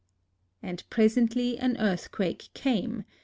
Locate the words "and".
0.63-0.83